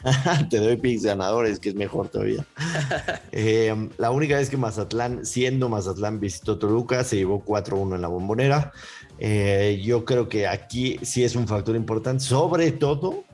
Te 0.50 0.58
doy 0.58 0.76
picks 0.76 1.04
ganadores, 1.04 1.58
que 1.58 1.70
es 1.70 1.74
mejor 1.74 2.08
todavía. 2.08 2.46
Eh, 3.34 3.74
la 3.96 4.10
única 4.10 4.36
vez 4.36 4.50
que 4.50 4.58
Mazatlán, 4.58 5.24
siendo 5.24 5.70
Mazatlán, 5.70 6.20
visitó 6.20 6.58
Toluca, 6.58 7.02
se 7.02 7.16
llevó 7.16 7.42
4-1 7.42 7.94
en 7.94 8.02
la 8.02 8.08
bombonera. 8.08 8.72
Eh, 9.18 9.80
yo 9.84 10.04
creo 10.04 10.28
que 10.28 10.46
aquí 10.46 10.98
sí 11.02 11.22
es 11.24 11.36
un 11.36 11.46
factor 11.46 11.76
importante, 11.76 12.24
sobre 12.24 12.72
todo 12.72 13.24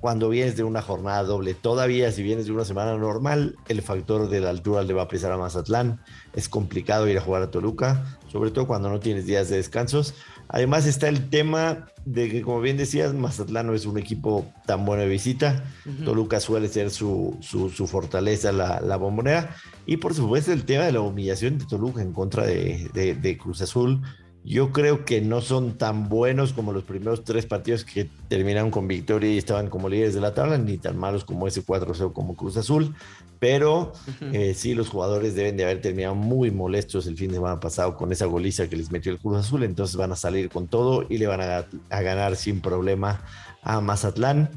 cuando 0.00 0.28
vienes 0.28 0.56
de 0.56 0.64
una 0.64 0.82
jornada 0.82 1.22
doble. 1.22 1.54
Todavía, 1.54 2.12
si 2.12 2.22
vienes 2.22 2.46
de 2.46 2.52
una 2.52 2.64
semana 2.64 2.96
normal, 2.96 3.56
el 3.68 3.82
factor 3.82 4.28
de 4.28 4.40
la 4.40 4.50
altura 4.50 4.82
le 4.82 4.94
va 4.94 5.02
a 5.02 5.08
pesar 5.08 5.32
a 5.32 5.36
Mazatlán. 5.36 6.00
Es 6.34 6.48
complicado 6.48 7.08
ir 7.08 7.18
a 7.18 7.20
jugar 7.20 7.42
a 7.42 7.50
Toluca, 7.50 8.18
sobre 8.30 8.50
todo 8.50 8.66
cuando 8.66 8.90
no 8.90 9.00
tienes 9.00 9.26
días 9.26 9.48
de 9.48 9.56
descansos. 9.56 10.14
Además 10.48 10.86
está 10.86 11.08
el 11.08 11.28
tema 11.28 11.88
de 12.04 12.30
que, 12.30 12.42
como 12.42 12.60
bien 12.60 12.76
decías, 12.76 13.12
Mazatlán 13.12 13.66
no 13.66 13.74
es 13.74 13.86
un 13.86 13.98
equipo 13.98 14.46
tan 14.66 14.84
bueno 14.84 15.02
de 15.02 15.08
visita. 15.08 15.64
Toluca 16.04 16.40
suele 16.40 16.68
ser 16.68 16.90
su, 16.90 17.36
su, 17.40 17.86
fortaleza, 17.86 18.52
la, 18.52 18.80
la, 18.80 18.96
bombonera. 18.96 19.54
Y 19.84 19.96
por 19.96 20.14
supuesto 20.14 20.52
el 20.52 20.64
tema 20.64 20.84
de 20.84 20.92
la 20.92 21.00
humillación 21.00 21.58
de 21.58 21.66
Toluca 21.66 22.02
en 22.02 22.12
contra 22.12 22.46
de, 22.46 22.88
de, 22.94 23.14
de 23.14 23.36
Cruz 23.36 23.60
Azul 23.62 24.00
yo 24.48 24.72
creo 24.72 25.04
que 25.04 25.20
no 25.20 25.42
son 25.42 25.76
tan 25.76 26.08
buenos 26.08 26.54
como 26.54 26.72
los 26.72 26.84
primeros 26.84 27.22
tres 27.22 27.44
partidos 27.44 27.84
que 27.84 28.08
terminaron 28.28 28.70
con 28.70 28.88
victoria 28.88 29.30
y 29.30 29.36
estaban 29.36 29.68
como 29.68 29.90
líderes 29.90 30.14
de 30.14 30.22
la 30.22 30.32
tabla, 30.32 30.56
ni 30.56 30.78
tan 30.78 30.96
malos 30.96 31.24
como 31.24 31.46
ese 31.46 31.62
4-0 31.62 32.14
como 32.14 32.34
Cruz 32.34 32.56
Azul, 32.56 32.94
pero 33.38 33.92
eh, 34.32 34.54
sí 34.54 34.72
los 34.72 34.88
jugadores 34.88 35.34
deben 35.34 35.58
de 35.58 35.64
haber 35.64 35.82
terminado 35.82 36.14
muy 36.14 36.50
molestos 36.50 37.06
el 37.06 37.18
fin 37.18 37.28
de 37.28 37.34
semana 37.34 37.60
pasado 37.60 37.94
con 37.94 38.10
esa 38.10 38.24
goliza 38.24 38.68
que 38.68 38.76
les 38.76 38.90
metió 38.90 39.12
el 39.12 39.18
Cruz 39.18 39.36
Azul, 39.36 39.64
entonces 39.64 39.96
van 39.96 40.12
a 40.12 40.16
salir 40.16 40.48
con 40.48 40.66
todo 40.66 41.04
y 41.10 41.18
le 41.18 41.26
van 41.26 41.42
a, 41.42 41.66
ganar 42.00 42.34
sin 42.36 42.62
problema 42.62 43.20
a 43.62 43.82
Mazatlán. 43.82 44.48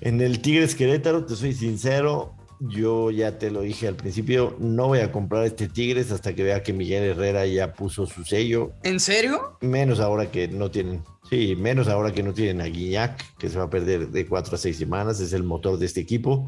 En 0.00 0.20
el 0.20 0.40
Tigres 0.40 0.74
Querétaro, 0.74 1.24
te 1.26 1.36
soy 1.36 1.52
sincero, 1.52 2.34
yo 2.68 3.10
ya 3.10 3.38
te 3.38 3.50
lo 3.50 3.62
dije 3.62 3.88
al 3.88 3.96
principio, 3.96 4.56
no 4.60 4.86
voy 4.86 5.00
a 5.00 5.10
comprar 5.10 5.44
este 5.44 5.68
Tigres 5.68 6.12
hasta 6.12 6.34
que 6.34 6.44
vea 6.44 6.62
que 6.62 6.72
Miguel 6.72 7.02
Herrera 7.02 7.44
ya 7.46 7.72
puso 7.72 8.06
su 8.06 8.24
sello. 8.24 8.72
¿En 8.84 9.00
serio? 9.00 9.58
Menos 9.60 9.98
ahora 9.98 10.30
que 10.30 10.46
no 10.46 10.70
tienen, 10.70 11.02
sí, 11.28 11.56
menos 11.56 11.88
ahora 11.88 12.12
que 12.12 12.22
no 12.22 12.32
tienen 12.32 12.60
a 12.60 12.66
Guiñac, 12.66 13.36
que 13.36 13.48
se 13.48 13.58
va 13.58 13.64
a 13.64 13.70
perder 13.70 14.10
de 14.10 14.26
cuatro 14.26 14.54
a 14.54 14.58
seis 14.58 14.76
semanas, 14.76 15.20
es 15.20 15.32
el 15.32 15.42
motor 15.42 15.78
de 15.78 15.86
este 15.86 16.00
equipo. 16.00 16.46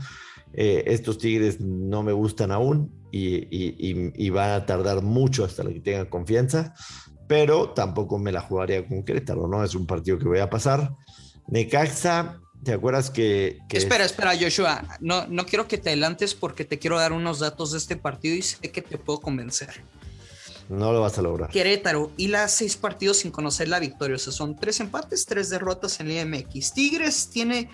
Eh, 0.52 0.84
estos 0.86 1.18
Tigres 1.18 1.60
no 1.60 2.04
me 2.04 2.12
gustan 2.12 2.52
aún 2.52 2.92
y, 3.10 3.36
y, 3.50 4.12
y, 4.14 4.30
van 4.30 4.50
a 4.50 4.66
tardar 4.66 5.02
mucho 5.02 5.44
hasta 5.44 5.64
que 5.64 5.80
tengan 5.80 6.06
confianza, 6.06 6.74
pero 7.26 7.70
tampoco 7.70 8.18
me 8.18 8.30
la 8.30 8.40
jugaría 8.40 8.86
con 8.86 9.02
Querétaro, 9.02 9.48
¿no? 9.48 9.64
Es 9.64 9.74
un 9.74 9.86
partido 9.86 10.16
que 10.16 10.28
voy 10.28 10.38
a 10.38 10.50
pasar. 10.50 10.94
Necaxa, 11.48 12.40
¿Te 12.64 12.72
acuerdas 12.72 13.10
que, 13.10 13.58
Espera, 13.70 14.04
espera, 14.04 14.32
Joshua. 14.38 14.82
No, 15.00 15.26
no 15.26 15.44
quiero 15.44 15.68
que 15.68 15.76
te 15.76 15.90
adelantes 15.90 16.34
porque 16.34 16.64
te 16.64 16.78
quiero 16.78 16.98
dar 16.98 17.12
unos 17.12 17.40
datos 17.40 17.72
de 17.72 17.78
este 17.78 17.96
partido 17.96 18.34
y 18.34 18.42
sé 18.42 18.58
que 18.70 18.80
te 18.80 18.96
puedo 18.96 19.20
convencer. 19.20 19.82
No 20.70 20.92
lo 20.92 21.02
vas 21.02 21.18
a 21.18 21.22
lograr. 21.22 21.50
Querétaro 21.50 22.10
y 22.16 22.28
las 22.28 22.52
seis 22.52 22.76
partidos 22.76 23.18
sin 23.18 23.30
conocer 23.30 23.68
la 23.68 23.80
victoria. 23.80 24.16
O 24.16 24.18
sea, 24.18 24.32
son 24.32 24.56
tres 24.56 24.80
empates, 24.80 25.26
tres 25.26 25.50
derrotas 25.50 26.00
en 26.00 26.14
la 26.14 26.24
MX. 26.24 26.72
Tigres 26.72 27.28
tiene 27.28 27.68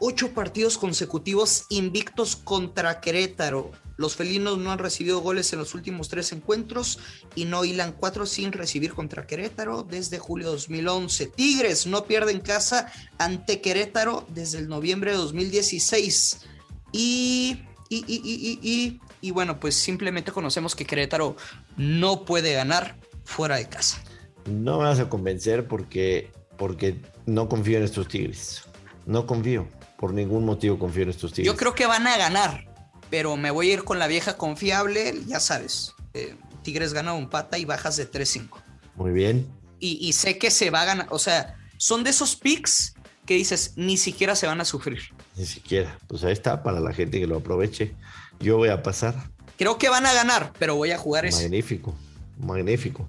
ocho 0.00 0.32
partidos 0.32 0.78
consecutivos 0.78 1.66
invictos 1.68 2.34
contra 2.34 3.00
Querétaro. 3.00 3.70
Los 3.96 4.16
felinos 4.16 4.58
no 4.58 4.72
han 4.72 4.78
recibido 4.78 5.20
goles 5.20 5.52
en 5.52 5.58
los 5.58 5.74
últimos 5.74 6.08
tres 6.08 6.32
encuentros 6.32 6.98
y 7.34 7.44
no 7.44 7.64
hilan 7.66 7.92
cuatro 7.92 8.24
sin 8.24 8.50
recibir 8.52 8.94
contra 8.94 9.26
Querétaro 9.26 9.82
desde 9.82 10.18
julio 10.18 10.50
2011. 10.50 11.26
Tigres 11.26 11.86
no 11.86 12.04
pierde 12.06 12.32
en 12.32 12.40
casa 12.40 12.90
ante 13.18 13.60
Querétaro 13.60 14.26
desde 14.30 14.58
el 14.58 14.68
noviembre 14.68 15.10
de 15.10 15.18
2016. 15.18 16.46
Y, 16.92 17.62
y, 17.90 18.04
y, 18.08 18.58
y, 18.62 19.00
y 19.20 19.30
bueno, 19.32 19.60
pues 19.60 19.74
simplemente 19.74 20.32
conocemos 20.32 20.74
que 20.74 20.86
Querétaro 20.86 21.36
no 21.76 22.24
puede 22.24 22.54
ganar 22.54 22.96
fuera 23.24 23.56
de 23.56 23.68
casa. 23.68 24.02
No 24.46 24.78
me 24.78 24.84
vas 24.84 24.98
a 24.98 25.10
convencer 25.10 25.68
porque, 25.68 26.30
porque 26.56 26.96
no 27.26 27.50
confío 27.50 27.76
en 27.76 27.84
estos 27.84 28.08
Tigres. 28.08 28.62
No 29.04 29.26
confío. 29.26 29.68
Por 30.00 30.12
ningún 30.12 30.44
motivo 30.44 30.80
confío 30.80 31.04
en 31.04 31.10
estos 31.10 31.32
Tigres. 31.32 31.52
Yo 31.52 31.56
creo 31.56 31.74
que 31.74 31.86
van 31.86 32.08
a 32.08 32.16
ganar 32.16 32.70
pero 33.10 33.36
me 33.36 33.50
voy 33.50 33.70
a 33.70 33.74
ir 33.74 33.84
con 33.84 33.98
la 33.98 34.06
vieja 34.06 34.36
confiable, 34.36 35.14
ya 35.26 35.40
sabes. 35.40 35.94
Eh, 36.14 36.36
Tigres 36.62 36.92
gana 36.92 37.12
un 37.12 37.28
pata 37.28 37.58
y 37.58 37.64
bajas 37.64 37.96
de 37.96 38.10
3-5. 38.10 38.48
Muy 38.94 39.10
bien. 39.10 39.46
Y, 39.82 40.12
sé 40.12 40.36
que 40.36 40.50
se 40.50 40.68
va 40.68 40.82
a 40.82 40.84
ganar, 40.84 41.06
o 41.08 41.18
sea, 41.18 41.56
son 41.78 42.04
de 42.04 42.10
esos 42.10 42.36
picks 42.36 42.94
que 43.24 43.32
dices, 43.32 43.72
ni 43.76 43.96
siquiera 43.96 44.36
se 44.36 44.46
van 44.46 44.60
a 44.60 44.66
sufrir. 44.66 45.00
Ni 45.36 45.46
siquiera. 45.46 45.98
Pues 46.06 46.22
ahí 46.22 46.32
está, 46.32 46.62
para 46.62 46.80
la 46.80 46.92
gente 46.92 47.18
que 47.18 47.26
lo 47.26 47.38
aproveche. 47.38 47.94
Yo 48.40 48.58
voy 48.58 48.68
a 48.68 48.82
pasar. 48.82 49.14
Creo 49.56 49.78
que 49.78 49.88
van 49.88 50.04
a 50.04 50.12
ganar, 50.12 50.52
pero 50.58 50.76
voy 50.76 50.90
a 50.90 50.98
jugar 50.98 51.24
eso. 51.24 51.40
Magnífico, 51.40 51.94
magnífico. 52.38 53.08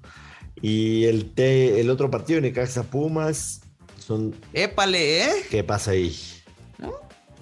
Y 0.62 1.03
el, 1.05 1.33
el 1.36 1.89
otro 1.89 2.10
partido, 2.10 2.39
Necaxa 2.39 2.83
Pumas, 2.83 3.62
son... 4.00 4.33
Épale, 4.53 5.25
¿eh? 5.25 5.45
¿Qué 5.50 5.62
pasa 5.65 5.91
ahí? 5.91 6.15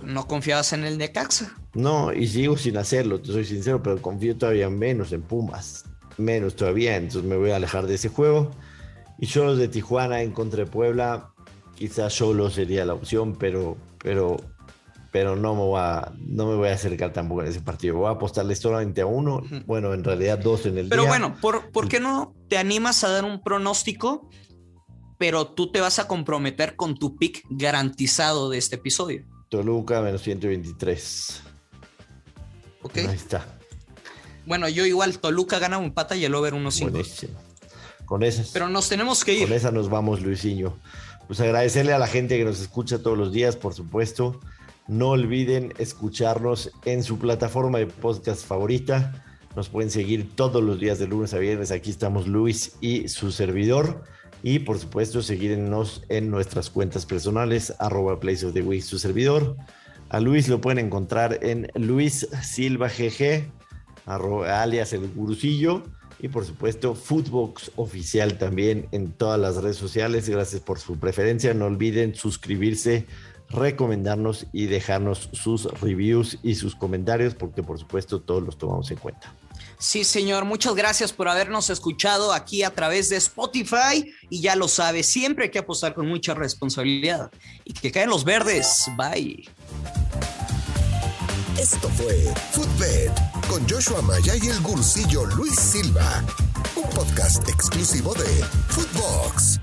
¿No? 0.04 0.28
confiabas 0.28 0.74
en 0.74 0.84
el 0.84 0.98
Necaxa. 0.98 1.56
No, 1.74 2.14
y 2.14 2.28
sigo 2.28 2.58
sin 2.58 2.78
hacerlo, 2.78 3.22
te 3.22 3.28
soy 3.28 3.46
sincero, 3.46 3.82
pero 3.84 4.02
confío 4.02 4.38
todavía 4.38 4.70
menos 4.70 5.12
en 5.12 5.22
Pumas. 5.22 5.86
Menos 6.18 6.56
todavía, 6.56 6.98
entonces 6.98 7.24
me 7.24 7.38
voy 7.38 7.52
a 7.52 7.56
alejar 7.56 7.88
de 7.88 7.96
ese 7.96 8.10
juego. 8.10 8.52
Y 9.20 9.28
solo 9.28 9.56
de 9.56 9.68
Tijuana 9.68 10.22
en 10.22 10.32
contra 10.32 10.64
de 10.64 10.70
Puebla, 10.70 11.32
quizás 11.76 12.14
solo 12.14 12.50
sería 12.50 12.86
la 12.86 12.94
opción, 12.94 13.36
pero, 13.36 13.78
pero, 14.02 14.38
pero 15.12 15.36
no, 15.36 15.56
me 15.56 15.62
voy 15.62 15.80
a, 15.80 16.12
no 16.18 16.48
me 16.48 16.56
voy 16.56 16.70
a 16.70 16.74
acercar 16.74 17.14
tampoco 17.14 17.42
en 17.42 17.48
ese 17.48 17.62
partido. 17.62 17.96
Voy 17.96 18.08
a 18.08 18.12
apostarle 18.12 18.56
solamente 18.56 19.02
a 19.02 19.06
uno, 19.06 19.44
bueno, 19.66 19.94
en 19.94 20.04
realidad 20.04 20.40
dos 20.40 20.66
en 20.66 20.78
el 20.78 20.90
pero 20.90 21.04
día. 21.04 21.12
Pero 21.12 21.28
bueno, 21.28 21.42
¿por, 21.42 21.72
¿por 21.72 21.88
qué 21.88 22.00
no 22.00 22.34
te 22.50 22.58
animas 22.58 23.04
a 23.04 23.10
dar 23.10 23.26
un 23.26 23.42
pronóstico? 23.42 24.30
Pero 25.18 25.48
tú 25.48 25.72
te 25.72 25.82
vas 25.82 26.00
a 26.00 26.08
comprometer 26.08 26.76
con 26.76 26.96
tu 26.96 27.18
pick 27.18 27.44
garantizado 27.50 28.50
de 28.50 28.58
este 28.58 28.78
episodio. 28.78 29.26
Toluca 29.50 30.02
menos 30.02 30.22
123. 30.22 31.42
Ok. 32.84 32.98
Ahí 32.98 33.16
está. 33.16 33.46
Bueno, 34.46 34.70
yo 34.70 34.86
igual, 34.86 35.20
Toluca 35.20 35.60
gana 35.60 35.78
un 35.78 35.94
pata 35.94 36.16
y 36.16 36.26
el 36.26 36.34
over 36.34 36.54
1.5. 36.54 36.92
Buenísimo. 36.92 37.40
Con 38.06 38.24
esas. 38.24 38.50
Pero 38.50 38.70
nos 38.70 38.90
tenemos 38.90 39.24
que 39.24 39.34
ir. 39.34 39.48
Con 39.48 39.54
esa 39.56 39.72
nos 39.72 39.90
vamos, 39.90 40.22
Luisinho. 40.22 40.78
Pues 41.28 41.40
agradecerle 41.42 41.94
a 41.94 42.00
la 42.00 42.08
gente 42.08 42.38
que 42.38 42.46
nos 42.46 42.60
escucha 42.60 43.04
todos 43.04 43.18
los 43.18 43.32
días, 43.32 43.56
por 43.56 43.74
supuesto. 43.74 44.40
No 44.88 45.10
olviden 45.10 45.74
escucharnos 45.78 46.72
en 46.86 47.04
su 47.04 47.20
plataforma 47.20 47.78
de 47.78 47.86
podcast 47.86 48.44
favorita. 48.44 49.24
Nos 49.56 49.70
pueden 49.70 49.92
seguir 49.92 50.36
todos 50.36 50.64
los 50.64 50.80
días 50.80 50.98
de 50.98 51.08
lunes 51.08 51.34
a 51.36 51.38
viernes. 51.38 51.70
Aquí 51.70 51.92
estamos 51.92 52.28
Luis 52.28 52.74
y 52.82 53.08
su 53.08 53.32
servidor. 53.32 54.04
Y 54.42 54.60
por 54.60 54.80
supuesto, 54.80 55.22
seguirnos 55.22 56.04
en 56.10 56.30
nuestras 56.30 56.70
cuentas 56.70 57.06
personales, 57.06 57.74
arroba 57.80 58.20
Place 58.20 58.46
of 58.46 58.54
the 58.54 58.62
Week, 58.62 58.82
su 58.82 58.98
servidor. 59.00 59.58
A 60.10 60.20
Luis 60.20 60.48
lo 60.48 60.62
pueden 60.62 60.86
encontrar 60.86 61.40
en 61.42 61.70
Luis 61.76 62.28
Silva 62.42 62.88
GG, 62.88 63.52
alias 64.06 64.94
el 64.94 65.08
gurusillo. 65.10 65.84
Y 66.22 66.28
por 66.28 66.46
supuesto, 66.46 66.96
Footbox 66.96 67.72
oficial 67.78 68.38
también 68.38 68.88
en 68.92 69.12
todas 69.12 69.40
las 69.40 69.56
redes 69.58 69.78
sociales. 69.78 70.28
Gracias 70.28 70.62
por 70.62 70.80
su 70.80 71.00
preferencia. 71.00 71.54
No 71.54 71.66
olviden 71.66 72.14
suscribirse, 72.14 73.06
recomendarnos 73.50 74.48
y 74.52 74.66
dejarnos 74.66 75.30
sus 75.32 75.66
reviews 75.80 76.38
y 76.44 76.56
sus 76.56 76.76
comentarios, 76.76 77.36
porque 77.36 77.64
por 77.64 77.80
supuesto 77.80 78.22
todos 78.22 78.44
los 78.44 78.58
tomamos 78.58 78.92
en 78.92 78.98
cuenta. 78.98 79.34
Sí, 79.78 80.04
señor, 80.04 80.46
muchas 80.46 80.76
gracias 80.76 81.14
por 81.14 81.28
habernos 81.30 81.70
escuchado 81.70 82.34
aquí 82.34 82.64
a 82.64 82.74
través 82.74 83.10
de 83.10 83.18
Spotify 83.18 84.14
y 84.30 84.42
ya 84.42 84.56
lo 84.56 84.68
sabe, 84.68 85.04
siempre 85.04 85.46
hay 85.46 85.52
que 85.52 85.60
apostar 85.60 85.94
con 85.94 86.08
mucha 86.08 86.34
responsabilidad 86.34 87.32
y 87.64 87.74
que 87.74 87.92
caen 87.92 88.10
los 88.10 88.24
verdes. 88.24 88.86
Bye. 88.98 89.50
Esto 91.60 91.90
fue 91.90 92.34
Footbed 92.52 93.12
con 93.50 93.68
Joshua 93.68 94.02
Maya 94.02 94.34
y 94.42 94.48
el 94.48 94.62
gursillo 94.62 95.26
Luis 95.26 95.60
Silva, 95.60 96.24
un 96.76 96.90
podcast 96.92 97.48
exclusivo 97.50 98.14
de 98.14 98.46
Footbox. 98.70 99.60